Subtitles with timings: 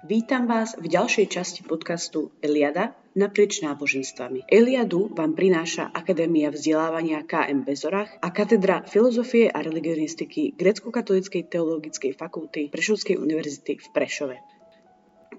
[0.00, 4.48] Vítam vás v ďalšej časti podcastu Eliada naprieč náboženstvami.
[4.48, 12.72] Eliadu vám prináša Akadémia vzdelávania KM Bezorach a Katedra filozofie a religionistiky Grecko-katolíckej teologickej fakulty
[12.72, 14.49] Prešovskej univerzity v Prešove.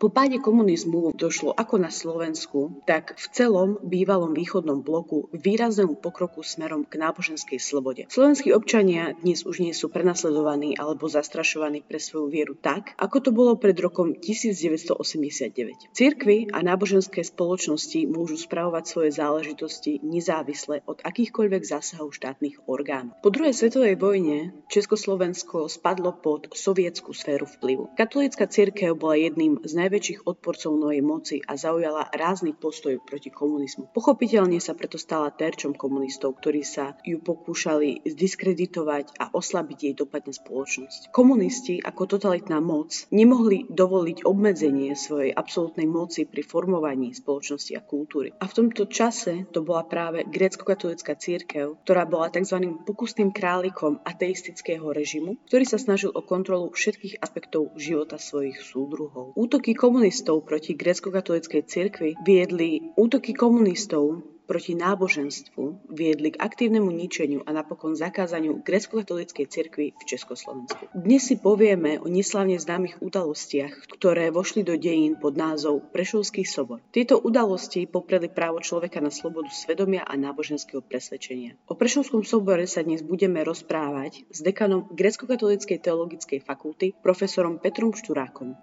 [0.01, 6.41] Po páde komunizmu došlo ako na Slovensku, tak v celom bývalom východnom bloku výraznému pokroku
[6.41, 8.09] smerom k náboženskej slobode.
[8.09, 13.29] Slovenskí občania dnes už nie sú prenasledovaní alebo zastrašovaní pre svoju vieru tak, ako to
[13.29, 15.93] bolo pred rokom 1989.
[15.93, 23.21] Cirkvy a náboženské spoločnosti môžu spravovať svoje záležitosti nezávisle od akýchkoľvek zásahov štátnych orgánov.
[23.21, 27.93] Po druhej svetovej vojne Československo spadlo pod sovietskú sféru vplyvu.
[27.93, 33.27] Katolícka cirkev bola jedným z naj najväčších odporcov novej moci a zaujala rázny postoj proti
[33.27, 33.91] komunizmu.
[33.91, 40.23] Pochopiteľne sa preto stala terčom komunistov, ktorí sa ju pokúšali zdiskreditovať a oslabiť jej dopad
[40.23, 41.11] na spoločnosť.
[41.11, 48.31] Komunisti ako totalitná moc nemohli dovoliť obmedzenie svojej absolútnej moci pri formovaní spoločnosti a kultúry.
[48.39, 52.63] A v tomto čase to bola práve grécko-katolická církev, ktorá bola tzv.
[52.87, 59.35] pokusným králikom ateistického režimu, ktorý sa snažil o kontrolu všetkých aspektov života svojich súdruhov.
[59.35, 67.55] Útoky komunistov proti grécko-katolíckej cirkvi viedli útoky komunistov proti náboženstvu viedli k aktívnemu ničeniu a
[67.55, 70.85] napokon zakázaniu grécko-katolíckej cirkvi v Československu.
[70.93, 76.83] Dnes si povieme o neslavne známych udalostiach, ktoré vošli do dejín pod názov Prešovský sobor.
[76.93, 81.57] Tieto udalosti popreli právo človeka na slobodu svedomia a náboženského presvedčenia.
[81.65, 88.53] O Prešovskom sobore sa dnes budeme rozprávať s dekanom grécko-katolíckej teologickej fakulty profesorom Petrom Šturákom.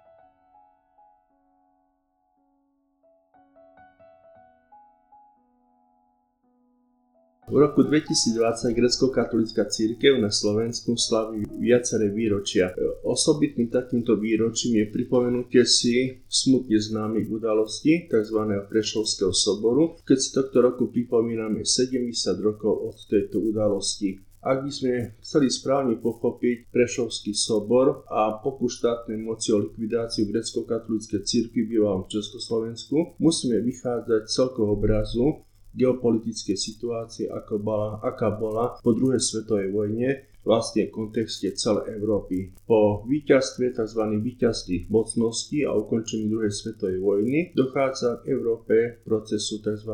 [7.49, 12.69] V roku 2020 grecko-katolická církev na Slovensku slaví viaceré výročia.
[13.01, 18.37] Osobitným takýmto výročím je pripomenutie si smutne známych udalostí tzv.
[18.69, 24.21] Prešovského soboru, keď si tohto roku pripomíname 70 rokov od tejto udalosti.
[24.45, 31.25] Ak by sme chceli správne pochopiť Prešovský sobor a pokus štátnej moci o likvidáciu grecko-katolíckej
[31.65, 39.21] bývalom v Československu, musíme vychádzať celkovo obrazu geopolitickej situácie, ako bola, aká bola po druhej
[39.21, 42.55] svetovej vojne, vlastne v kontexte celej Európy.
[42.65, 44.01] Po víťazstve tzv.
[44.17, 49.91] víťazstvých mocností a ukončení druhej svetovej vojny dochádza k Európe procesu tzv.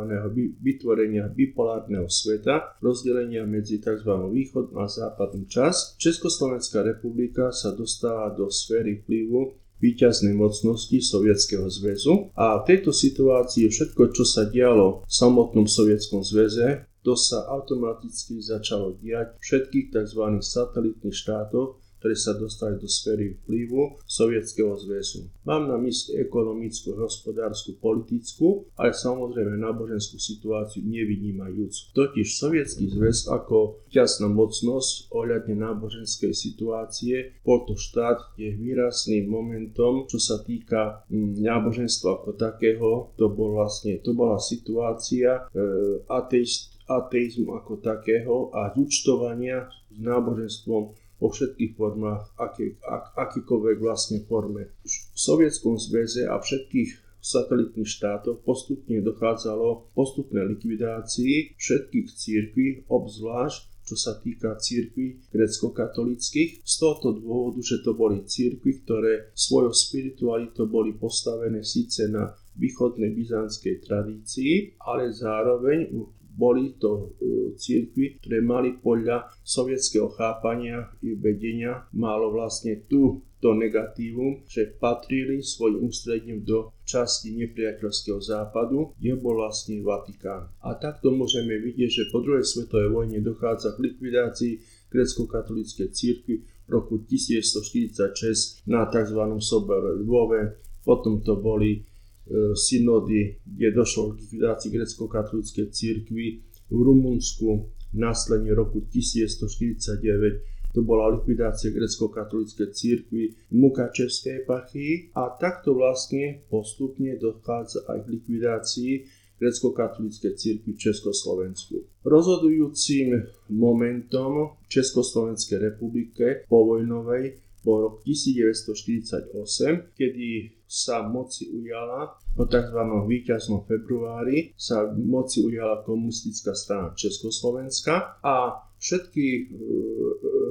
[0.61, 4.11] vytvorenia bipolárneho sveta, rozdelenia medzi tzv.
[4.31, 5.99] východnú a západnú časť.
[5.99, 13.69] Československá republika sa dostáva do sféry vplyvu víťaznej mocnosti Sovietskeho zväzu a v tejto situácii
[13.69, 20.21] všetko, čo sa dialo v samotnom Sovietskom zväze, to sa automaticky začalo diať všetkých tzv.
[20.41, 25.25] satelitných štátoch, ktoré sa dostali do sféry vplyvu Sovietskeho zväzu.
[25.41, 31.97] Mám na mysli ekonomickú, hospodárskú, politickú, ale samozrejme náboženskú situáciu nevynímajúc.
[31.97, 40.05] Totiž Sovietský zväz ako ťasná mocnosť ohľadne náboženskej situácie bol to štát, kde výrazným momentom,
[40.05, 46.77] čo sa týka mm, náboženstva ako takého, to, bol vlastne, to bola situácia e, ateist,
[46.85, 54.75] ateizmu ako takého a zúčtovania s náboženstvom vo všetkých formách, aké, ak, akýkoľvek vlastne forme.
[54.83, 63.93] V Sovietskom zväze a všetkých satelitných štátoch postupne dochádzalo postupnej likvidácii všetkých církví, obzvlášť čo
[63.93, 70.97] sa týka církví grecko-katolických, z tohoto dôvodu, že to boli církvy, ktoré svojou spiritualitou boli
[70.97, 75.93] postavené síce na východnej byzantskej tradícii, ale zároveň
[76.35, 83.53] boli to e, církvy, ktoré mali podľa sovietského chápania i vedenia, malo vlastne tu to
[83.53, 90.49] negatívum, že patrili svojim ústredím do časti nepriateľského západu, kde bol vlastne Vatikán.
[90.65, 94.53] A takto môžeme vidieť, že po druhej svetovej vojne dochádza k likvidácii
[94.89, 99.21] grecko-katolíckej církvy v roku 1946 na tzv.
[99.37, 101.85] sobore Lvove, potom to boli
[102.25, 106.25] E, synody, kde došlo k likvidácii grecko-katolíckej církvy
[106.73, 115.71] v Rumunsku následne roku 1149 to bola likvidácia grecko-katolíckej církvy v Mukačevskej eparchii a takto
[115.71, 118.93] vlastne postupne dochádza aj k likvidácii
[119.39, 121.75] grecko-katolíckej církvy v Československu.
[122.03, 123.23] Rozhodujúcim
[123.55, 132.77] momentom v Československej republike povojnovej bol rok 1948, kedy sa moci ujala po tzv.
[133.09, 139.41] víťaznom februári sa moci ujala komunistická strana Československa a všetky e,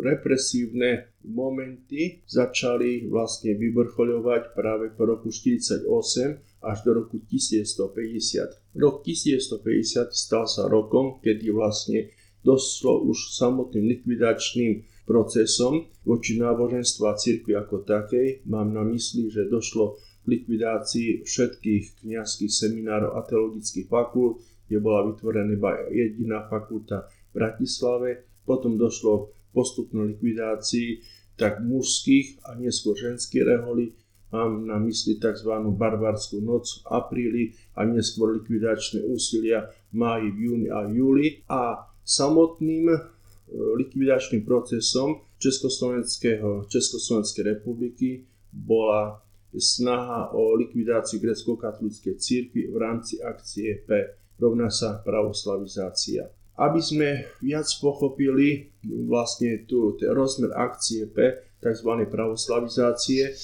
[0.03, 8.75] represívne momenty začali vlastne vyvrchoľovať práve po roku 1948 až do roku 1150.
[8.81, 12.11] Rok 1150 stal sa rokom, kedy vlastne
[12.45, 18.49] došlo už samotným likvidačným procesom voči náboženstvu a cirkvi ako takej.
[18.49, 25.05] Mám na mysli, že došlo k likvidácii všetkých kniazských seminárov a teologických fakult, kde bola
[25.13, 28.25] vytvorená iba jediná fakulta v Bratislave.
[28.49, 31.05] Potom došlo k postupnej likvidácii
[31.37, 33.93] tak mužských a neskôr ženských reholí.
[34.35, 35.53] Mám na mysli tzv.
[35.79, 37.45] barbarskú noc v apríli
[37.79, 41.27] a neskôr likvidačné úsilia v máji, v júni a v júli.
[41.47, 43.14] A samotným
[43.53, 49.21] likvidačným procesom Československého, Československej republiky bola
[49.55, 56.27] snaha o likvidáciu grecko-katolíckej církvy v rámci akcie P rovná sa pravoslavizácia.
[56.55, 57.09] Aby sme
[57.43, 61.91] viac pochopili vlastne tu rozmer akcie P, tzv.
[62.07, 63.35] pravoslavizácie,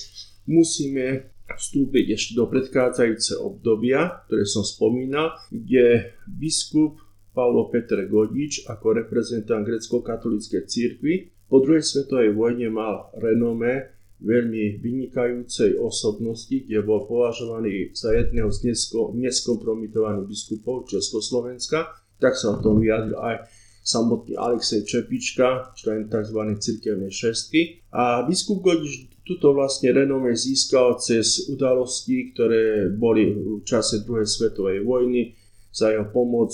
[0.47, 9.01] musíme vstúpiť ešte do predchádzajúceho obdobia, ktoré som spomínal, kde biskup Pavlo Petr Godič ako
[9.01, 11.15] reprezentant grecko-katolíckej církvy
[11.51, 13.91] po druhej svetovej vojne mal renome
[14.23, 18.71] veľmi vynikajúcej osobnosti, kde bol považovaný za jedného z
[19.19, 21.91] neskompromitovaných biskupov Československa,
[22.23, 23.51] tak sa o tom vyjadril aj
[23.81, 26.39] samotný Alexej Čepička, člen tzv.
[26.61, 27.83] cirkevnej šestky.
[27.91, 34.87] A biskup Godič tuto vlastne renome získal cez udalosti, ktoré boli v čase druhej svetovej
[34.87, 35.35] vojny,
[35.71, 36.51] za jeho pomoc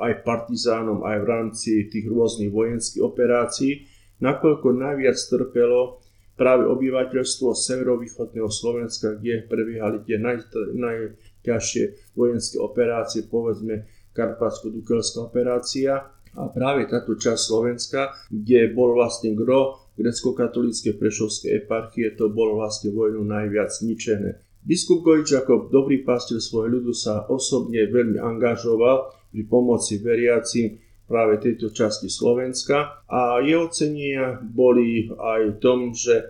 [0.00, 3.84] aj partizánom, aj v rámci tých rôznych vojenských operácií,
[4.24, 6.00] nakoľko najviac trpelo
[6.40, 13.84] práve obyvateľstvo severovýchodného Slovenska, kde prebiehali tie naj, najťažšie vojenské operácie, povedzme
[14.16, 16.00] Karpatsko-Dukelská operácia
[16.32, 22.88] a práve táto časť Slovenska, kde bol vlastne gro grecko-katolíckej prešovskej eparchie, to bolo vlastne
[22.88, 24.40] vojnu najviac zničené.
[24.60, 30.76] Biskup Gojič ako dobrý pastier svojho ľudu sa osobne veľmi angažoval pri pomoci veriacim
[31.08, 36.24] práve tejto časti Slovenska a jeho cenia boli aj v tom, že e,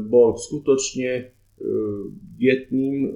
[0.00, 1.24] bol skutočne e,
[2.40, 3.08] jedným e,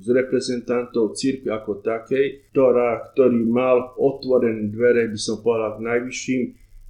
[0.00, 6.42] z reprezentantov církvy ako takej, ktorá, ktorý mal otvorené dvere, by som povedal, k najvyšším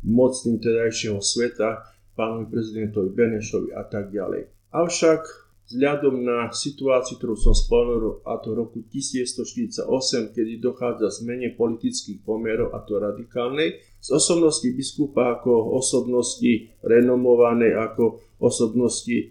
[0.06, 1.82] mocným tedajšieho sveta,
[2.14, 4.46] pánovi prezidentovi Benešovi a tak ďalej.
[4.70, 5.41] Avšak
[5.72, 9.88] vzhľadom na situáciu, ktorú som spomenul, a to roku 1948,
[10.36, 18.20] kedy dochádza zmene politických pomerov, a to radikálnej, z osobnosti biskupa ako osobnosti renomovanej, ako
[18.36, 19.24] osobnosti e,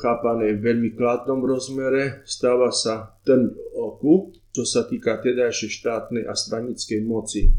[0.00, 6.32] chápanej v veľmi kladnom rozmere, stáva sa ten oku, čo sa týka tedajšej štátnej a
[6.32, 7.52] stranickej moci.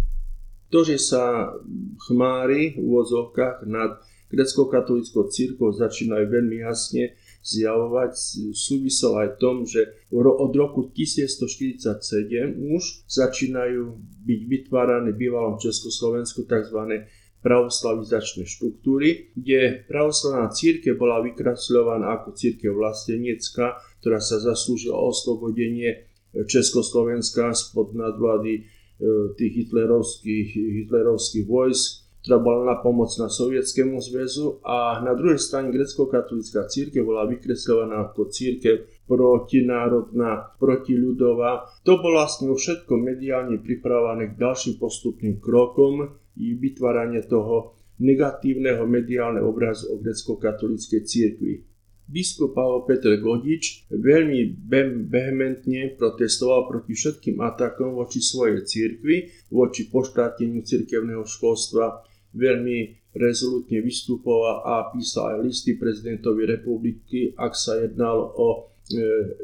[0.73, 1.53] To, že sa
[2.09, 7.15] chmári v úvodzovkách nad grecko-katolickou církou začínajú veľmi jasne
[7.47, 8.11] zjavovať,
[8.51, 11.87] súvisel aj tom, že od roku 1147
[12.75, 13.95] už začínajú
[14.27, 17.07] byť vytvárané v bývalom Československu tzv.
[17.39, 26.03] pravoslavizačné štruktúry, kde pravoslavná církev bola vykresľovaná ako církev vlastenecká, ktorá sa zaslúžila o oslobodenie
[26.35, 28.61] Československa spod nadvlády e,
[29.39, 30.49] tých hitlerovských,
[30.83, 37.07] hitlerovských vojsk ktorá bola na pomoc na Sovietskému zväzu a na druhej strane grecko-katolická církev
[37.07, 41.71] bola vykresľovaná ako církev protinárodná, protiľudová.
[41.87, 49.47] To bolo vlastne všetko mediálne pripravované k ďalším postupným krokom i vytváranie toho negatívneho mediálneho
[49.47, 51.63] obrazu o grecko-katolíckej církvi.
[52.07, 54.67] Biskup Pavel Petr Godič veľmi
[55.11, 64.63] vehementne protestoval proti všetkým atakom voči svojej církvi, voči poštáteniu cirkevného školstva, veľmi rezolutne vystupoval
[64.63, 68.59] a písal aj listy prezidentovi republiky, ak sa jednalo o e,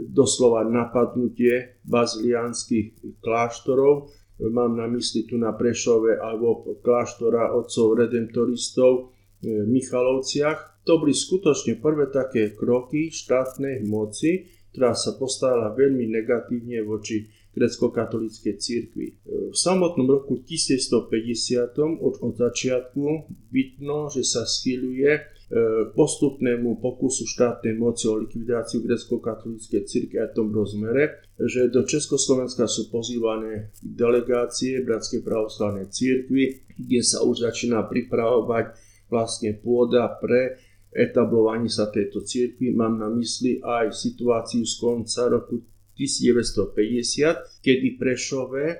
[0.05, 4.13] doslova napadnutie baziliánskych kláštorov.
[4.43, 9.13] Mám na mysli tu na Prešove alebo kláštora otcov redemptoristov
[9.43, 10.83] v Michalovciach.
[10.83, 18.57] To boli skutočne prvé také kroky štátnej moci, ktorá sa postavila veľmi negatívne voči grecko-katolíckej
[18.57, 19.07] církvy.
[19.53, 25.21] V samotnom roku 1150 od, od začiatku vidno, že sa schýľuje e,
[25.93, 32.89] postupnému pokusu štátnej moci o likvidáciu grecko-katolíckej církvy a tom rozmere, že do Československa sú
[32.89, 38.73] pozývané delegácie Bratskej pravoslavnej církvy, kde sa už začína pripravovať
[39.13, 40.57] vlastne pôda pre
[40.93, 42.71] etablovanie sa tejto církvy.
[42.73, 45.61] Mám na mysli aj situáciu z konca roku
[45.97, 48.75] 1950, kedy Prešove e,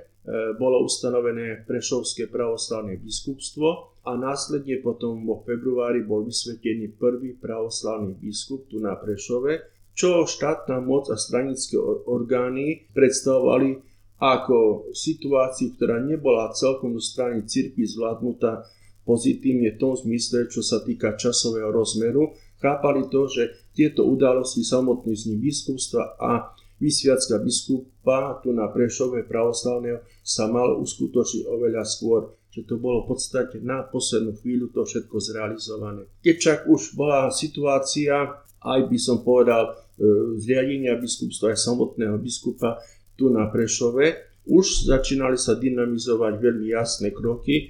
[0.58, 8.66] bolo ustanovené Prešovské pravoslavné biskupstvo a následne potom vo februári bol vysvetený prvý pravoslavný biskup
[8.70, 11.78] tu na Prešove, čo štátna moc a stranické
[12.10, 18.66] orgány predstavovali ako situáciu, ktorá nebola celkom zo strany cirkvi zvládnutá
[19.04, 22.36] pozitívne v tom zmysle, čo sa týka časového rozmeru.
[22.60, 30.04] Chápali to, že tieto udalosti samotný z biskupstva a vysviacka biskupa tu na Prešove pravoslavného
[30.24, 35.18] sa mal uskutočniť oveľa skôr že to bolo v podstate na poslednú chvíľu to všetko
[35.18, 36.06] zrealizované.
[36.22, 38.30] Keď však už bola situácia,
[38.62, 42.78] aj by som povedal, e, zriadenia biskupstva aj samotného biskupa
[43.18, 47.64] tu na Prešove, už začínali sa dynamizovať veľmi jasné kroky e,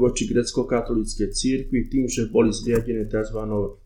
[0.00, 3.40] voči grecko-katolíckej církvi tým, že boli zriadené tzv.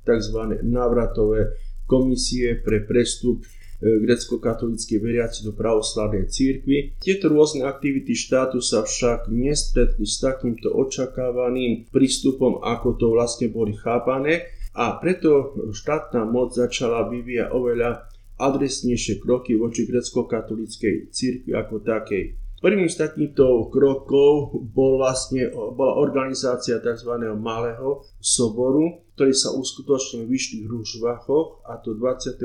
[0.07, 0.39] tzv.
[0.63, 3.43] návratové komisie pre prestup
[3.79, 6.99] E, grecko-katolíckí veriaci do pravoslavnej církvy.
[6.99, 13.79] Tieto rôzne aktivity štátu sa však nestretli s takýmto očakávaným prístupom, ako to vlastne boli
[13.79, 22.39] chápané a preto štátna moc začala vyvíjať oveľa adresnejšie kroky voči grecko-katolíckej církvi ako takej.
[22.59, 27.13] Prvým z takýchto krokov bol vlastne, bola organizácia tzv.
[27.39, 32.43] malého soboru, ktorý sa uskutočnil v Vyšných Rúžvachoch a to 24.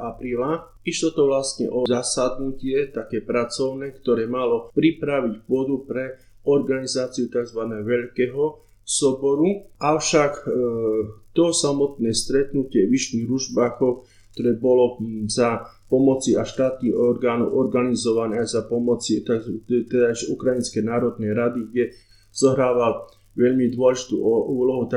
[0.00, 0.72] apríla.
[0.88, 6.16] Išlo to vlastne o zasadnutie také pracovné, ktoré malo pripraviť pôdu pre
[6.48, 7.60] organizáciu tzv.
[7.60, 10.50] veľkého soboru, avšak e,
[11.32, 14.96] to samotné stretnutie Vyšných Rúžvachoch, ktoré bolo
[15.28, 21.84] za pomoci a štátnych orgánov organizované za pomoci teda Ukrajinskej národnej rady, kde
[22.32, 24.88] zohrával veľmi dôležitú úlohu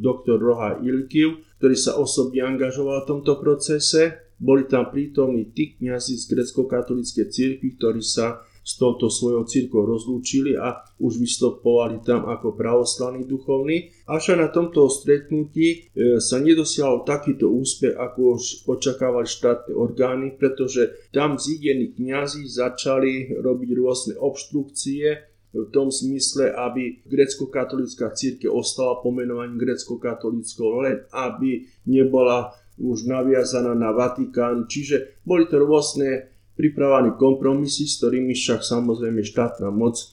[0.00, 4.32] doktor Roha Ilkiv, ktorý sa osobne angažoval v tomto procese.
[4.36, 10.56] Boli tam prítomní tí kniazy z grecko-katolíckej cirkvi, ktorí sa s touto svojou církou rozlúčili
[10.56, 13.92] a už vystupovali tam ako pravoslavní duchovní.
[14.08, 21.12] Avšak na tomto stretnutí e, sa nedosiahol takýto úspech, ako už očakávali štátne orgány, pretože
[21.12, 29.54] tam zídení kňazi začali robiť rôzne obštrukcie, v tom smysle, aby grecko-katolická církev ostala pomenovaním
[29.54, 34.66] grecko-katolickou, len aby nebola už naviazaná na Vatikán.
[34.66, 40.06] Čiže boli to rôzne pripravené kompromisy, s ktorými však samozrejme štátna moc e,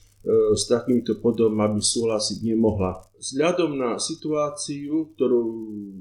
[0.57, 3.11] s takýmito podobami súhlasiť nemohla.
[3.21, 5.43] Vzhľadom na situáciu, ktorú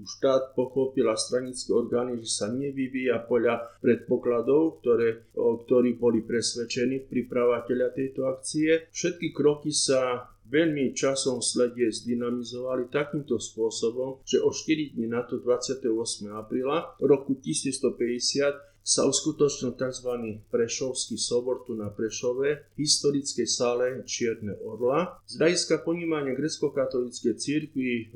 [0.09, 7.05] štát pochopil a stranické orgány, že sa nevyvíja podľa predpokladov, ktoré, o ktorých boli presvedčení
[7.05, 14.99] pripravateľia tejto akcie, všetky kroky sa veľmi časom sledie zdynamizovali takýmto spôsobom, že o 4
[14.99, 15.87] dní na to 28.
[16.35, 20.11] apríla roku 1150 sa uskutočnil tzv.
[20.49, 25.21] Prešovský sobor tu na Prešove historickej sále Čierne Orla.
[25.29, 28.11] Z hľadiska ponímania grecko-katolíckej církvy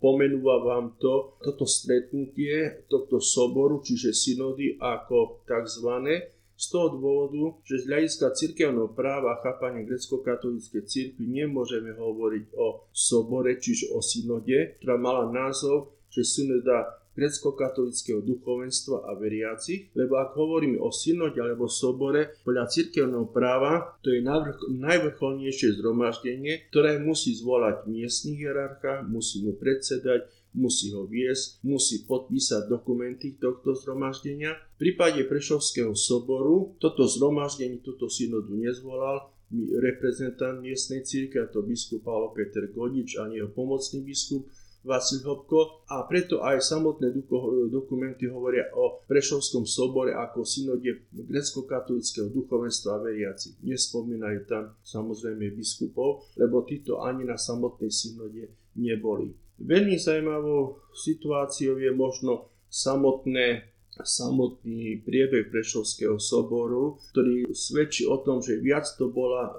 [0.00, 5.88] pomenúva vám to, toto stretnutie tohto soboru, čiže synody ako tzv.
[6.52, 12.86] Z toho dôvodu, že z hľadiska cirkevného práva a chápania grecko-katolíckej církvy nemôžeme hovoriť o
[12.94, 20.32] sobore, čiže o synode, ktorá mala názov, že synoda grecko-katolického duchovenstva a veriacich, lebo ak
[20.32, 24.24] hovoríme o synode alebo sobore, podľa cirkevného práva, to je
[24.72, 32.68] najvrcholnejšie zhromaždenie, ktoré musí zvolať miestnych hierarcha, musí mu predsedať, musí ho viesť, musí podpísať
[32.68, 34.52] dokumenty tohto zhromaždenia.
[34.76, 39.32] V prípade Prešovského soboru toto zhromaždenie, túto synodu nezvolal,
[39.80, 44.48] reprezentant miestnej círky, a to biskup Paolo Peter Godič a jeho pomocný biskup,
[44.82, 47.14] Vasil Hopko a preto aj samotné
[47.70, 53.62] dokumenty hovoria o Prešovskom sobore ako synode grecko-katolického duchovenstva a veriaci.
[53.62, 59.30] Nespomínajú tam samozrejme biskupov, lebo títo ani na samotnej synode neboli.
[59.62, 68.56] Veľmi zaujímavou situáciou je možno samotné samotný priebeh Prešovského soboru, ktorý svedčí o tom, že
[68.56, 69.54] viac to bola e,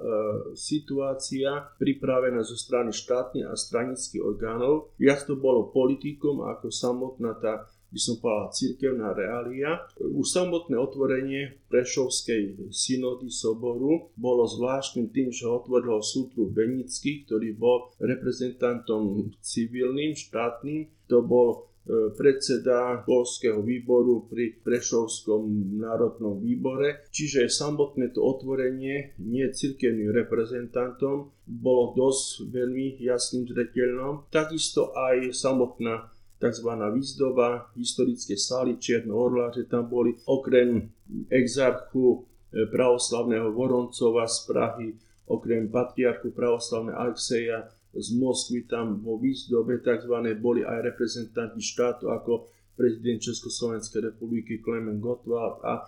[0.58, 7.70] situácia pripravená zo strany štátnych a stranických orgánov, viac to bolo politikom ako samotná tá
[7.94, 9.86] by som povedal, církevná reália.
[10.02, 17.94] Už samotné otvorenie Prešovskej synody soboru bolo zvláštnym tým, že otvoril súdru Benický, ktorý bol
[18.02, 20.90] reprezentantom civilným, štátnym.
[21.14, 21.70] To bol
[22.16, 31.92] predseda školského výboru pri Prešovskom národnom výbore, čiže samotné to otvorenie nie cirkevným reprezentantom bolo
[31.92, 34.32] dosť veľmi jasným zreteľnom.
[34.32, 36.08] Takisto aj samotná
[36.40, 36.70] tzv.
[36.72, 40.88] výzdoba historické sály Čierno Orla, že tam boli okrem
[41.28, 44.90] exarchu e, pravoslavného Voroncova z Prahy,
[45.28, 50.16] okrem patriarchu pravoslavného Alexeja z Moskvy tam vo výzdobe tzv.
[50.42, 55.84] boli aj reprezentanti štátu ako prezident Československej republiky Klement Gottwald a e,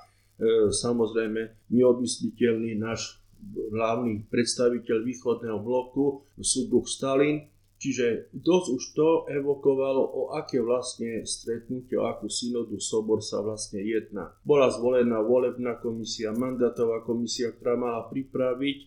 [0.69, 3.17] samozrejme neodmysliteľný náš
[3.73, 7.45] hlavný predstaviteľ východného bloku, súdruh Stalin,
[7.85, 13.77] Čiže dosť už to evokovalo, o aké vlastne stretnutie, o akú synodu sobor sa vlastne
[13.85, 14.33] jedná.
[14.41, 18.85] Bola zvolená volebná komisia, mandátová komisia, ktorá mala pripraviť e,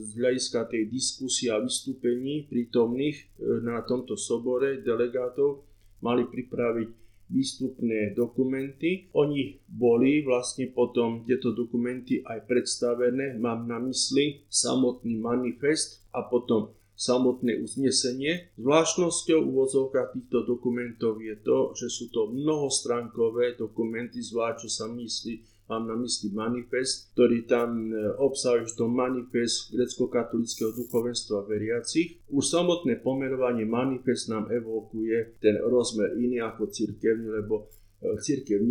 [0.00, 3.24] z hľadiska tej diskusie a vystúpení prítomných e,
[3.60, 5.68] na tomto sobore delegátov,
[6.00, 6.88] mali pripraviť
[7.28, 9.12] výstupné dokumenty.
[9.12, 16.77] Oni boli vlastne potom tieto dokumenty aj predstavené, mám na mysli samotný manifest a potom
[16.98, 18.50] samotné uznesenie.
[18.58, 25.58] Zvláštnosťou uvozovka týchto dokumentov je to, že sú to mnohostránkové dokumenty, zvlášť čo sa myslí
[25.68, 32.24] mám na mysli manifest, ktorý tam e, obsahuje to manifest grecko-katolického duchovenstva veriacich.
[32.32, 37.68] Už samotné pomenovanie manifest nám evokuje ten rozmer iný ako cirkevný, lebo
[38.00, 38.64] e, církev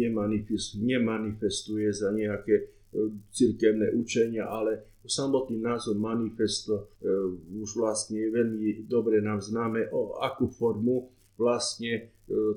[0.82, 2.77] nemanifestuje za nejaké
[3.32, 7.08] cirkevné učenia, ale samotný názov manifesto e,
[7.64, 11.08] už vlastne veľmi dobre nám známe, o akú formu
[11.40, 12.02] vlastne e,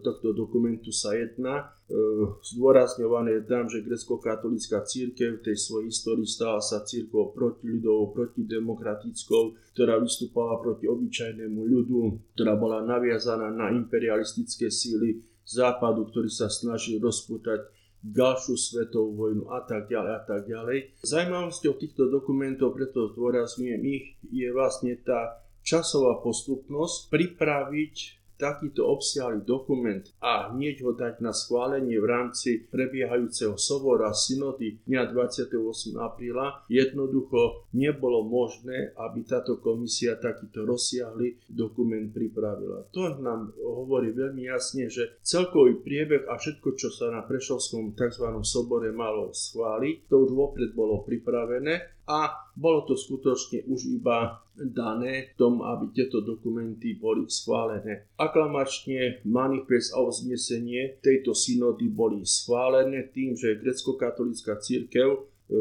[0.03, 1.71] tohto dokumentu sa jedná.
[1.87, 1.95] E,
[2.43, 9.55] zdôrazňované je tam, že grecko-katolická církev v tej svojej histórii stala sa církou protiludovou, protidemokratickou,
[9.77, 11.99] ktorá vystúpala proti obyčajnému ľudu,
[12.35, 19.61] ktorá bola naviazaná na imperialistické síly západu, ktorý sa snažil rozputať ďalšiu svetovú vojnu a
[19.65, 20.79] tak ďalej a tak ďalej.
[21.05, 30.09] Zajímavosťou týchto dokumentov, preto zdôrazňujem ich, je vlastne tá časová postupnosť pripraviť takýto obsiahly dokument
[30.25, 36.01] a hneď ho dať na schválenie v rámci prebiehajúceho sobora synody dňa 28.
[36.01, 42.89] apríla, jednoducho nebolo možné, aby táto komisia takýto rozsiahly dokument pripravila.
[42.97, 48.27] To nám hovorí veľmi jasne, že celkový priebeh a všetko, čo sa na Prešovskom tzv.
[48.41, 55.31] sobore malo schváliť, to už vopred bolo pripravené a bolo to skutočne už iba dané
[55.39, 58.11] tom, aby tieto dokumenty boli schválené.
[58.19, 65.19] Aklamačne manifest a uznesenie tejto synody boli schválené tým, že grecko-katolická církev e,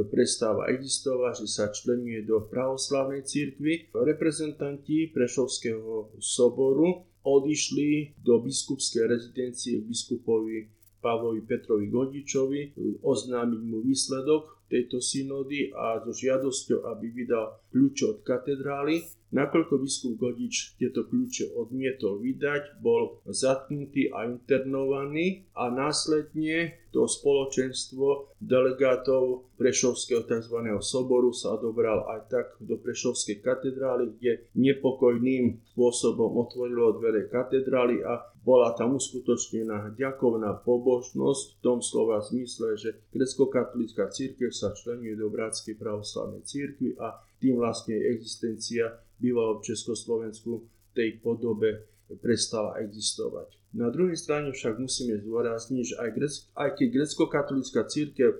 [0.09, 3.93] prestáva existovať, že sa členuje do pravoslavnej církvy.
[3.93, 12.61] Reprezentanti Prešovského soboru odišli do biskupskej rezidencie biskupovi Pavlovi Petrovi Godičovi,
[13.03, 19.01] oznámiť mu výsledok tejto synody a so žiadosťou, aby vydal kľúče od katedrály.
[19.29, 28.33] Nakoľko biskup Godič tieto kľúče odmietol vydať, bol zatknutý a internovaný a následne to spoločenstvo
[28.41, 30.57] delegátov Prešovského tzv.
[30.81, 38.25] soboru sa odobral aj tak do Prešovskej katedrály, kde nepokojným spôsobom otvorilo dvere katedrály a
[38.41, 45.29] bola tam uskutočnená ďakovná pobožnosť v tom slova zmysle, že grecko-katolická církev sa členuje do
[45.29, 51.87] Bratskej pravoslavnej církvy a tým vlastne existencia bývala v Československu v tej podobe
[52.19, 53.59] prestala existovať.
[53.77, 58.31] Na druhej strane však musíme zdôrazniť, že aj, grec, aj keď grecko-katolická církev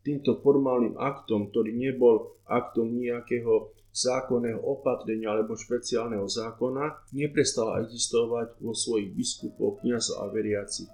[0.00, 8.72] týmto formálnym aktom, ktorý nebol aktom nejakého zákonného opatrenia alebo špeciálneho zákona, neprestala existovať vo
[8.72, 10.88] svojich biskupoch, kniazov a veriacich.